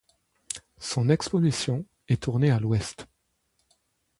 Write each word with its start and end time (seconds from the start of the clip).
Son 0.79 1.09
exposition 1.09 1.85
est 2.07 2.23
tournée 2.23 2.49
à 2.49 2.59
l'ouest. 2.59 3.05